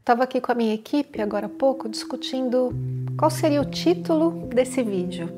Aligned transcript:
Estava 0.00 0.24
aqui 0.24 0.40
com 0.40 0.50
a 0.50 0.54
minha 0.54 0.74
equipe 0.74 1.20
agora 1.20 1.44
há 1.44 1.48
pouco 1.48 1.86
discutindo 1.86 2.74
qual 3.18 3.30
seria 3.30 3.60
o 3.60 3.66
título 3.66 4.48
desse 4.48 4.82
vídeo. 4.82 5.28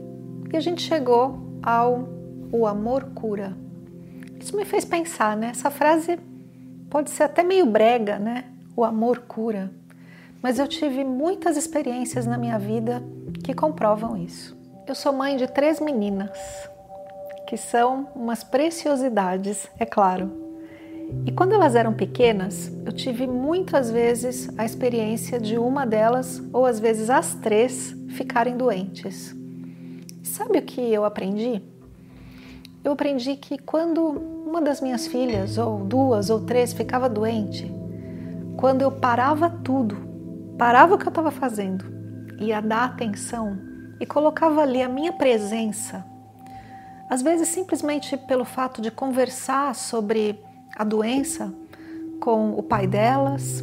E 0.52 0.56
a 0.56 0.60
gente 0.60 0.82
chegou 0.82 1.36
ao 1.60 2.08
O 2.52 2.66
amor 2.66 3.10
cura. 3.14 3.56
Isso 4.38 4.56
me 4.56 4.64
fez 4.64 4.84
pensar, 4.84 5.36
né? 5.36 5.48
Essa 5.48 5.70
frase 5.70 6.18
pode 6.88 7.10
ser 7.10 7.24
até 7.24 7.42
meio 7.42 7.66
brega, 7.66 8.18
né? 8.18 8.44
O 8.76 8.84
amor 8.84 9.20
cura. 9.20 9.70
Mas 10.40 10.58
eu 10.58 10.68
tive 10.68 11.02
muitas 11.02 11.56
experiências 11.56 12.24
na 12.24 12.38
minha 12.38 12.58
vida 12.58 13.02
que 13.42 13.54
comprovam 13.54 14.16
isso. 14.16 14.56
Eu 14.86 14.94
sou 14.94 15.12
mãe 15.12 15.36
de 15.36 15.48
três 15.48 15.80
meninas, 15.80 16.38
que 17.48 17.56
são 17.56 18.08
umas 18.14 18.44
preciosidades, 18.44 19.68
é 19.78 19.86
claro. 19.86 20.41
E 21.24 21.30
quando 21.30 21.52
elas 21.52 21.74
eram 21.74 21.92
pequenas, 21.92 22.72
eu 22.84 22.92
tive 22.92 23.26
muitas 23.26 23.90
vezes 23.90 24.50
a 24.58 24.64
experiência 24.64 25.38
de 25.38 25.56
uma 25.56 25.86
delas, 25.86 26.42
ou 26.52 26.66
às 26.66 26.80
vezes 26.80 27.08
as 27.10 27.34
três, 27.34 27.94
ficarem 28.08 28.56
doentes. 28.56 29.34
Sabe 30.22 30.58
o 30.58 30.62
que 30.62 30.80
eu 30.80 31.04
aprendi? 31.04 31.62
Eu 32.84 32.92
aprendi 32.92 33.36
que 33.36 33.58
quando 33.58 34.02
uma 34.46 34.60
das 34.60 34.80
minhas 34.80 35.06
filhas, 35.06 35.56
ou 35.58 35.84
duas 35.84 36.28
ou 36.28 36.40
três, 36.40 36.72
ficava 36.72 37.08
doente, 37.08 37.70
quando 38.56 38.82
eu 38.82 38.90
parava 38.90 39.48
tudo, 39.48 39.96
parava 40.58 40.94
o 40.94 40.98
que 40.98 41.06
eu 41.06 41.10
estava 41.10 41.30
fazendo, 41.30 41.84
ia 42.38 42.60
dar 42.60 42.84
atenção 42.84 43.58
e 43.98 44.06
colocava 44.06 44.62
ali 44.62 44.82
a 44.82 44.88
minha 44.88 45.12
presença, 45.12 46.04
às 47.08 47.22
vezes 47.22 47.48
simplesmente 47.48 48.16
pelo 48.16 48.44
fato 48.44 48.82
de 48.82 48.90
conversar 48.90 49.74
sobre 49.74 50.38
a 50.76 50.84
doença 50.84 51.52
com 52.20 52.50
o 52.52 52.62
pai 52.62 52.86
delas, 52.86 53.62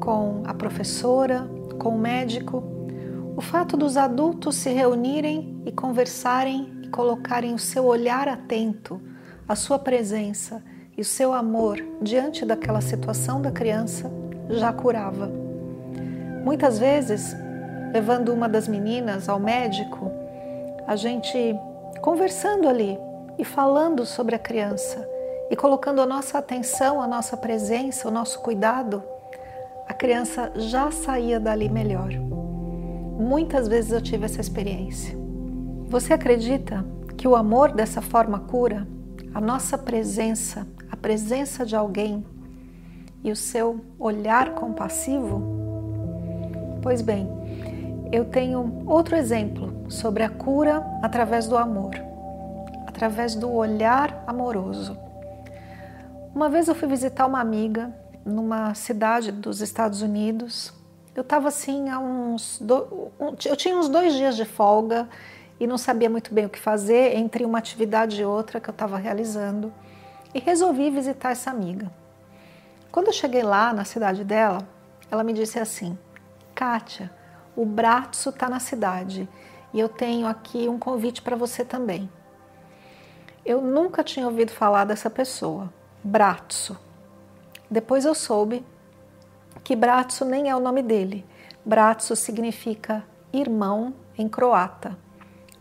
com 0.00 0.42
a 0.44 0.52
professora, 0.52 1.48
com 1.78 1.90
o 1.90 1.98
médico. 1.98 2.62
O 3.36 3.40
fato 3.40 3.76
dos 3.76 3.96
adultos 3.96 4.56
se 4.56 4.70
reunirem 4.70 5.62
e 5.64 5.72
conversarem 5.72 6.70
e 6.82 6.88
colocarem 6.88 7.54
o 7.54 7.58
seu 7.58 7.84
olhar 7.84 8.28
atento, 8.28 9.00
a 9.48 9.56
sua 9.56 9.78
presença 9.78 10.62
e 10.96 11.00
o 11.00 11.04
seu 11.04 11.32
amor 11.32 11.82
diante 12.00 12.44
daquela 12.44 12.80
situação 12.80 13.40
da 13.40 13.50
criança 13.50 14.10
já 14.50 14.72
curava. 14.72 15.30
Muitas 16.44 16.78
vezes, 16.78 17.34
levando 17.92 18.32
uma 18.32 18.48
das 18.48 18.68
meninas 18.68 19.28
ao 19.28 19.40
médico, 19.40 20.10
a 20.86 20.94
gente 20.94 21.38
conversando 22.02 22.68
ali 22.68 22.98
e 23.38 23.44
falando 23.44 24.04
sobre 24.04 24.34
a 24.34 24.38
criança 24.38 25.13
e 25.50 25.56
colocando 25.56 26.00
a 26.00 26.06
nossa 26.06 26.38
atenção, 26.38 27.00
a 27.00 27.06
nossa 27.06 27.36
presença, 27.36 28.08
o 28.08 28.10
nosso 28.10 28.40
cuidado, 28.40 29.02
a 29.86 29.92
criança 29.92 30.52
já 30.56 30.90
saía 30.90 31.38
dali 31.38 31.68
melhor. 31.68 32.10
Muitas 33.18 33.68
vezes 33.68 33.92
eu 33.92 34.00
tive 34.00 34.24
essa 34.24 34.40
experiência. 34.40 35.16
Você 35.88 36.12
acredita 36.12 36.84
que 37.16 37.28
o 37.28 37.36
amor 37.36 37.72
dessa 37.72 38.00
forma 38.00 38.40
cura? 38.40 38.86
A 39.34 39.40
nossa 39.40 39.76
presença, 39.76 40.66
a 40.90 40.96
presença 40.96 41.64
de 41.64 41.76
alguém 41.76 42.24
e 43.22 43.30
o 43.30 43.36
seu 43.36 43.80
olhar 43.98 44.50
compassivo? 44.54 45.42
Pois 46.82 47.02
bem, 47.02 47.28
eu 48.10 48.24
tenho 48.24 48.82
outro 48.86 49.16
exemplo 49.16 49.72
sobre 49.88 50.22
a 50.22 50.28
cura 50.28 50.84
através 51.02 51.46
do 51.46 51.56
amor, 51.56 51.94
através 52.86 53.34
do 53.34 53.52
olhar 53.52 54.24
amoroso. 54.26 55.03
Uma 56.34 56.48
vez 56.48 56.66
eu 56.66 56.74
fui 56.74 56.88
visitar 56.88 57.26
uma 57.26 57.38
amiga 57.38 57.94
numa 58.26 58.74
cidade 58.74 59.30
dos 59.30 59.60
Estados 59.60 60.02
Unidos. 60.02 60.74
Eu 61.14 61.22
estava 61.22 61.46
assim 61.46 61.88
há 61.88 62.00
uns. 62.00 62.58
Do... 62.60 63.12
Eu 63.44 63.54
tinha 63.54 63.76
uns 63.78 63.88
dois 63.88 64.14
dias 64.14 64.34
de 64.34 64.44
folga 64.44 65.08
e 65.60 65.66
não 65.66 65.78
sabia 65.78 66.10
muito 66.10 66.34
bem 66.34 66.46
o 66.46 66.48
que 66.48 66.58
fazer 66.58 67.16
entre 67.16 67.44
uma 67.44 67.58
atividade 67.58 68.20
e 68.20 68.24
outra 68.24 68.58
que 68.58 68.68
eu 68.68 68.72
estava 68.72 68.96
realizando 68.96 69.72
e 70.34 70.40
resolvi 70.40 70.90
visitar 70.90 71.30
essa 71.30 71.52
amiga. 71.52 71.88
Quando 72.90 73.06
eu 73.06 73.12
cheguei 73.12 73.44
lá 73.44 73.72
na 73.72 73.84
cidade 73.84 74.24
dela, 74.24 74.66
ela 75.08 75.22
me 75.22 75.32
disse 75.32 75.60
assim: 75.60 75.96
Kátia, 76.52 77.12
o 77.54 77.64
Bratso 77.64 78.30
está 78.30 78.48
na 78.48 78.58
cidade 78.58 79.28
e 79.72 79.78
eu 79.78 79.88
tenho 79.88 80.26
aqui 80.26 80.68
um 80.68 80.80
convite 80.80 81.22
para 81.22 81.36
você 81.36 81.64
também. 81.64 82.10
Eu 83.46 83.60
nunca 83.60 84.02
tinha 84.02 84.26
ouvido 84.26 84.50
falar 84.50 84.84
dessa 84.84 85.08
pessoa, 85.08 85.72
Bratso. 86.06 86.78
Depois 87.70 88.04
eu 88.04 88.14
soube 88.14 88.62
que 89.64 89.74
Bratso 89.74 90.22
nem 90.26 90.50
é 90.50 90.54
o 90.54 90.60
nome 90.60 90.82
dele. 90.82 91.24
Bratso 91.64 92.14
significa 92.14 93.02
irmão 93.32 93.94
em 94.18 94.28
croata, 94.28 94.98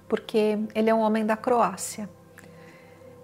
porque 0.09 0.59
ele 0.76 0.90
é 0.90 0.94
um 0.94 1.00
homem 1.00 1.26
da 1.26 1.38
Croácia. 1.38 2.09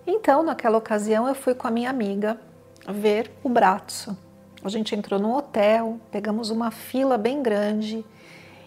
Então, 0.07 0.41
naquela 0.41 0.77
ocasião, 0.77 1.27
eu 1.27 1.35
fui 1.35 1.53
com 1.53 1.67
a 1.67 1.71
minha 1.71 1.89
amiga 1.89 2.39
ver 2.87 3.29
o 3.43 3.49
Bratso. 3.49 4.17
A 4.63 4.69
gente 4.69 4.95
entrou 4.95 5.19
num 5.19 5.35
hotel, 5.35 5.99
pegamos 6.09 6.49
uma 6.49 6.71
fila 6.71 7.17
bem 7.17 7.43
grande 7.43 8.05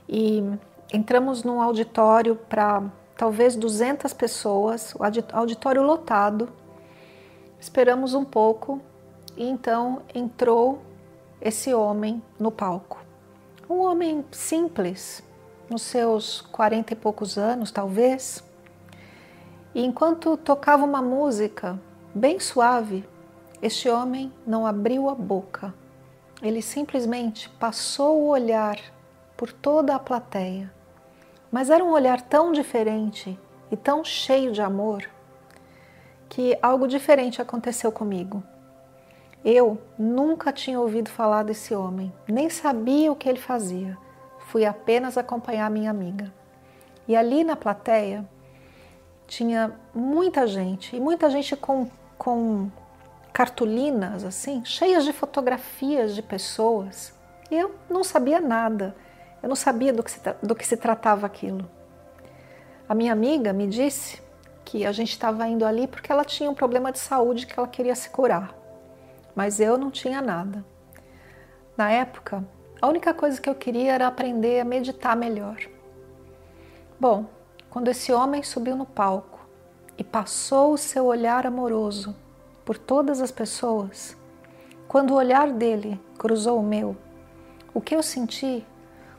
e 0.06 0.44
entramos 0.92 1.42
num 1.42 1.58
auditório 1.58 2.36
para 2.36 2.82
talvez 3.16 3.56
200 3.56 4.12
pessoas, 4.12 4.94
o 4.94 5.02
auditório 5.32 5.82
lotado 5.82 6.50
Esperamos 7.62 8.12
um 8.12 8.24
pouco 8.24 8.80
e 9.36 9.48
então 9.48 10.02
entrou 10.12 10.82
esse 11.40 11.72
homem 11.72 12.20
no 12.36 12.50
palco. 12.50 12.98
Um 13.70 13.82
homem 13.82 14.24
simples, 14.32 15.22
nos 15.70 15.82
seus 15.82 16.40
quarenta 16.40 16.92
e 16.92 16.96
poucos 16.96 17.38
anos, 17.38 17.70
talvez. 17.70 18.42
E 19.72 19.86
enquanto 19.86 20.36
tocava 20.36 20.84
uma 20.84 21.00
música 21.00 21.78
bem 22.12 22.40
suave, 22.40 23.08
este 23.62 23.88
homem 23.88 24.32
não 24.44 24.66
abriu 24.66 25.08
a 25.08 25.14
boca. 25.14 25.72
Ele 26.42 26.60
simplesmente 26.60 27.48
passou 27.48 28.22
o 28.22 28.26
olhar 28.26 28.76
por 29.36 29.52
toda 29.52 29.94
a 29.94 30.00
plateia. 30.00 30.68
Mas 31.48 31.70
era 31.70 31.84
um 31.84 31.92
olhar 31.92 32.22
tão 32.22 32.50
diferente 32.50 33.38
e 33.70 33.76
tão 33.76 34.04
cheio 34.04 34.50
de 34.50 34.60
amor 34.60 35.08
que 36.32 36.56
algo 36.62 36.88
diferente 36.88 37.42
aconteceu 37.42 37.92
comigo. 37.92 38.42
Eu 39.44 39.76
nunca 39.98 40.50
tinha 40.50 40.80
ouvido 40.80 41.10
falar 41.10 41.42
desse 41.42 41.74
homem, 41.74 42.10
nem 42.26 42.48
sabia 42.48 43.12
o 43.12 43.16
que 43.16 43.28
ele 43.28 43.38
fazia. 43.38 43.98
Fui 44.46 44.64
apenas 44.64 45.18
acompanhar 45.18 45.70
minha 45.70 45.90
amiga. 45.90 46.32
E 47.06 47.14
ali 47.14 47.44
na 47.44 47.54
plateia 47.54 48.26
tinha 49.26 49.72
muita 49.94 50.46
gente, 50.46 50.96
e 50.96 51.00
muita 51.00 51.28
gente 51.28 51.54
com, 51.54 51.90
com 52.16 52.70
cartolinas 53.30 54.24
assim, 54.24 54.64
cheias 54.64 55.04
de 55.04 55.12
fotografias 55.12 56.14
de 56.14 56.22
pessoas. 56.22 57.12
E 57.50 57.56
eu 57.56 57.74
não 57.90 58.02
sabia 58.02 58.40
nada, 58.40 58.96
eu 59.42 59.50
não 59.50 59.56
sabia 59.56 59.92
do 59.92 60.02
que 60.02 60.10
se, 60.10 60.20
do 60.42 60.54
que 60.54 60.66
se 60.66 60.78
tratava 60.78 61.26
aquilo. 61.26 61.68
A 62.88 62.94
minha 62.94 63.12
amiga 63.12 63.52
me 63.52 63.66
disse 63.66 64.21
que 64.72 64.86
a 64.86 64.92
gente 64.92 65.10
estava 65.10 65.46
indo 65.46 65.66
ali 65.66 65.86
porque 65.86 66.10
ela 66.10 66.24
tinha 66.24 66.50
um 66.50 66.54
problema 66.54 66.90
de 66.90 66.98
saúde 66.98 67.46
que 67.46 67.52
ela 67.58 67.68
queria 67.68 67.94
se 67.94 68.08
curar. 68.08 68.54
Mas 69.34 69.60
eu 69.60 69.76
não 69.76 69.90
tinha 69.90 70.22
nada. 70.22 70.64
Na 71.76 71.90
época, 71.90 72.42
a 72.80 72.88
única 72.88 73.12
coisa 73.12 73.38
que 73.38 73.50
eu 73.50 73.54
queria 73.54 73.92
era 73.92 74.06
aprender 74.06 74.60
a 74.60 74.64
meditar 74.64 75.14
melhor. 75.14 75.58
Bom, 76.98 77.26
quando 77.68 77.88
esse 77.88 78.14
homem 78.14 78.42
subiu 78.42 78.74
no 78.74 78.86
palco 78.86 79.46
e 79.98 80.02
passou 80.02 80.72
o 80.72 80.78
seu 80.78 81.04
olhar 81.04 81.46
amoroso 81.46 82.16
por 82.64 82.78
todas 82.78 83.20
as 83.20 83.30
pessoas, 83.30 84.16
quando 84.88 85.10
o 85.10 85.16
olhar 85.16 85.52
dele 85.52 86.00
cruzou 86.16 86.58
o 86.58 86.62
meu, 86.62 86.96
o 87.74 87.80
que 87.82 87.94
eu 87.94 88.02
senti 88.02 88.64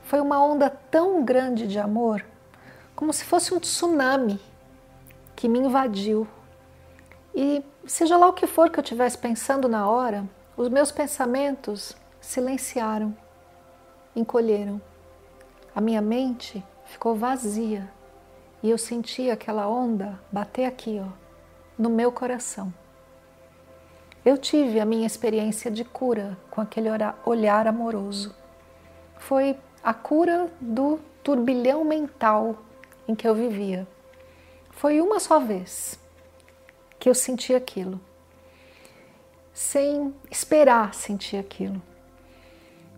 foi 0.02 0.20
uma 0.20 0.44
onda 0.44 0.68
tão 0.68 1.24
grande 1.24 1.68
de 1.68 1.78
amor, 1.78 2.26
como 2.96 3.14
se 3.14 3.24
fosse 3.24 3.54
um 3.54 3.60
tsunami 3.60 4.42
que 5.36 5.48
me 5.48 5.60
invadiu. 5.60 6.28
E 7.36 7.64
seja 7.86 8.18
lá 8.18 8.28
o 8.28 8.34
que 8.34 8.48
for 8.48 8.70
que 8.70 8.80
eu 8.80 8.84
estivesse 8.84 9.18
pensando 9.18 9.68
na 9.68 9.88
hora, 9.90 10.28
os 10.56 10.70
meus 10.70 10.92
pensamentos 10.92 11.96
silenciaram, 12.22 13.16
encolheram. 14.16 14.82
a 15.76 15.82
minha 15.82 16.02
mente 16.02 16.64
ficou 16.86 17.16
vazia 17.16 17.90
e 18.62 18.70
eu 18.70 18.78
senti 18.78 19.30
aquela 19.30 19.68
onda 19.68 20.20
bater 20.32 20.66
aqui, 20.66 21.02
ó, 21.04 21.12
no 21.78 21.90
meu 21.90 22.12
coração. 22.12 22.74
Eu 24.24 24.38
tive 24.38 24.80
a 24.80 24.86
minha 24.86 25.06
experiência 25.06 25.70
de 25.70 25.84
cura 25.84 26.38
com 26.50 26.62
aquele 26.62 26.88
olhar 27.26 27.68
amoroso. 27.68 28.34
Foi 29.18 29.58
a 29.84 29.94
cura 29.94 30.50
do 30.62 30.98
turbilhão 31.22 31.84
mental 31.84 32.56
em 33.06 33.16
que 33.16 33.28
eu 33.28 33.36
vivia. 33.36 33.86
Foi 34.84 35.00
uma 35.00 35.18
só 35.18 35.40
vez 35.40 35.98
que 37.00 37.08
eu 37.08 37.16
senti 37.16 37.56
aquilo, 37.56 38.02
sem 39.54 40.14
esperar 40.30 40.94
sentir 40.94 41.38
aquilo. 41.38 41.82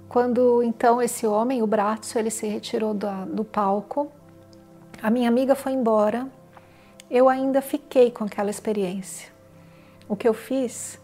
Quando 0.09 0.63
então 0.63 0.99
esse 0.99 1.27
homem, 1.27 1.61
o 1.61 1.67
braço, 1.67 2.17
ele 2.17 2.31
se 2.31 2.47
retirou 2.47 2.91
do, 2.91 3.27
do 3.27 3.45
palco, 3.45 4.11
a 4.99 5.11
minha 5.11 5.29
amiga 5.29 5.53
foi 5.53 5.73
embora, 5.73 6.27
eu 7.07 7.29
ainda 7.29 7.61
fiquei 7.61 8.09
com 8.09 8.23
aquela 8.23 8.49
experiência. 8.49 9.31
O 10.09 10.15
que 10.15 10.27
eu 10.27 10.33
fiz 10.33 10.99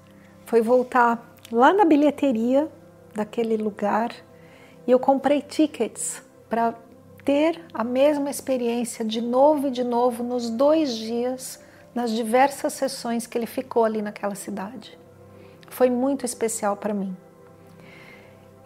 foi 0.48 0.64
voltar 0.64 1.36
lá 1.52 1.72
na 1.72 1.86
bilheteria 1.86 2.68
daquele 3.14 3.56
lugar 3.56 4.12
e 4.88 4.92
eu 4.92 4.98
comprei 4.98 5.44
tickets 5.44 6.24
para 6.50 6.74
ter 7.32 7.64
a 7.74 7.82
mesma 7.82 8.30
experiência 8.30 9.06
de 9.06 9.22
novo 9.22 9.70
e 9.70 9.72
de 9.72 9.86
novo 9.86 10.22
nos 10.22 10.50
dois 10.50 10.94
dias, 10.94 11.64
nas 11.96 12.12
diversas 12.12 12.74
sessões 12.74 13.26
que 13.26 13.38
ele 13.38 13.46
ficou 13.46 13.86
ali 13.86 14.02
naquela 14.02 14.36
cidade. 14.36 15.00
Foi 15.70 15.90
muito 15.90 16.26
especial 16.26 16.76
para 16.76 16.94
mim. 16.94 17.16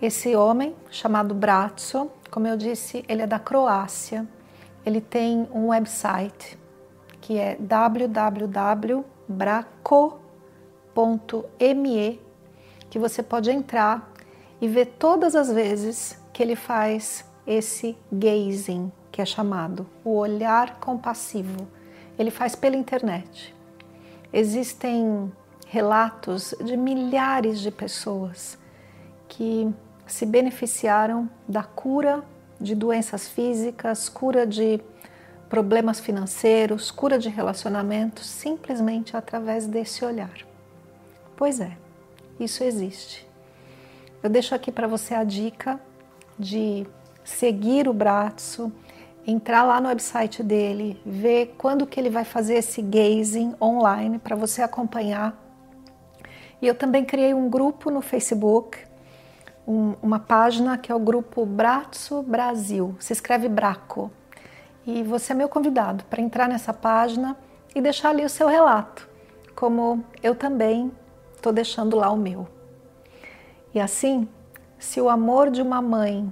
Esse 0.01 0.35
homem, 0.35 0.75
chamado 0.89 1.35
Bratso, 1.35 2.09
como 2.31 2.47
eu 2.47 2.57
disse, 2.57 3.06
ele 3.07 3.21
é 3.21 3.27
da 3.27 3.38
Croácia. 3.38 4.27
Ele 4.83 5.00
tem 5.00 5.47
um 5.53 5.67
website 5.67 6.57
que 7.21 7.38
é 7.38 7.56
www.braco.me, 7.59 9.06
que 12.89 12.97
você 12.97 13.21
pode 13.21 13.51
entrar 13.51 14.12
e 14.59 14.67
ver 14.67 14.88
todas 14.97 15.35
as 15.35 15.51
vezes 15.51 16.19
que 16.33 16.41
ele 16.41 16.56
faz 16.56 17.23
esse 17.47 17.97
gazing, 18.12 18.92
que 19.12 19.21
é 19.21 19.25
chamado 19.25 19.88
o 20.03 20.15
olhar 20.15 20.80
compassivo. 20.80 21.68
Ele 22.18 22.31
faz 22.31 22.56
pela 22.56 22.75
internet. 22.75 23.56
Existem 24.31 25.31
relatos 25.68 26.53
de 26.63 26.75
milhares 26.77 27.59
de 27.59 27.71
pessoas 27.71 28.57
que 29.27 29.74
se 30.06 30.25
beneficiaram 30.25 31.30
da 31.47 31.63
cura 31.63 32.24
de 32.59 32.75
doenças 32.75 33.27
físicas, 33.27 34.07
cura 34.07 34.45
de 34.45 34.80
problemas 35.50 36.00
financeiros, 36.00 36.91
cura 36.91 37.18
de 37.18 37.30
relacionamentos, 37.30 38.25
simplesmente 38.25 39.15
através 39.15 39.68
desse 39.68 40.03
olhar. 40.03 40.33
Pois 41.36 41.59
é, 41.59 41.77
isso 42.39 42.63
existe. 42.63 43.27
Eu 44.24 44.30
deixo 44.30 44.56
aqui 44.56 44.71
para 44.71 44.88
você 44.88 45.13
a 45.13 45.24
dica 45.24 45.80
de 46.38 46.86
seguir 47.25 47.89
o 47.89 47.94
braço, 47.94 48.72
entrar 49.27 49.63
lá 49.63 49.81
no 49.81 49.89
website 49.89 50.44
dele, 50.44 51.01
ver 51.06 51.56
quando 51.57 51.88
que 51.88 52.00
ele 52.00 52.10
vai 52.10 52.24
fazer 52.24 52.56
esse 52.56 52.81
gazing 52.81 53.56
online 53.60 54.19
para 54.19 54.36
você 54.36 54.62
acompanhar. 54.62 55.36
E 56.62 56.68
eu 56.68 56.75
também 56.75 57.04
criei 57.04 57.33
um 57.33 57.50
grupo 57.50 57.89
no 57.89 58.01
Facebook, 58.01 58.77
um, 59.68 59.95
uma 60.01 60.19
página 60.19 60.77
que 60.77 60.92
é 60.92 60.95
o 60.95 61.00
grupo 61.00 61.45
Braço 61.45 62.22
Brasil. 62.22 62.95
Se 63.00 63.12
escreve 63.12 63.50
Braco. 63.50 64.12
E 64.86 65.01
você 65.01 65.33
é 65.33 65.36
meu 65.36 65.50
convidado 65.50 66.06
para 66.06 66.22
entrar 66.22 66.48
nessa 66.48 66.72
página 66.72 67.36
e 67.74 67.81
deixar 67.81 68.10
ali 68.10 68.24
o 68.24 68.30
seu 68.30 68.48
relato, 68.48 69.10
como 69.56 70.06
eu 70.22 70.36
também 70.36 70.92
estou 71.36 71.51
deixando 71.51 71.98
lá 71.98 72.12
o 72.12 72.18
meu. 72.18 72.48
E 73.74 73.80
assim, 73.80 74.27
se 74.77 75.01
o 75.01 75.10
amor 75.10 75.50
de 75.50 75.62
uma 75.62 75.81
mãe 75.81 76.31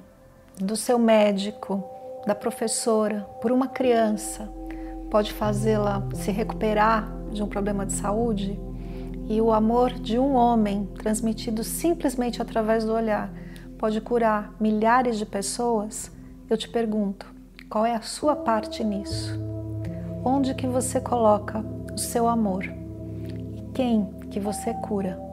do 0.60 0.76
seu 0.76 1.00
médico, 1.00 1.84
da 2.26 2.36
professora, 2.36 3.22
por 3.42 3.52
uma 3.52 3.68
criança, 3.68 4.50
pode 5.10 5.34
fazê-la 5.34 6.04
se 6.16 6.32
recuperar 6.32 7.12
de 7.32 7.44
um 7.44 7.48
problema 7.48 7.86
de 7.86 7.94
saúde, 7.94 8.60
e 9.28 9.40
o 9.40 9.52
amor 9.52 9.92
de 9.92 10.20
um 10.20 10.34
homem, 10.34 10.86
transmitido 10.96 11.64
simplesmente 11.64 12.42
através 12.42 12.84
do 12.84 12.94
olhar, 12.94 13.32
pode 13.78 14.00
curar 14.02 14.54
milhares 14.60 15.18
de 15.18 15.26
pessoas, 15.26 16.12
eu 16.50 16.58
te 16.58 16.68
pergunto, 16.70 17.26
qual 17.70 17.86
é 17.86 17.96
a 17.96 18.02
sua 18.02 18.36
parte 18.36 18.84
nisso? 18.84 19.40
Onde 20.24 20.54
que 20.54 20.68
você 20.68 21.02
coloca 21.02 21.64
o 21.94 21.98
seu 21.98 22.28
amor? 22.28 22.64
E 22.66 23.62
quem 23.74 24.06
que 24.30 24.40
você 24.40 24.74
cura? 24.74 25.33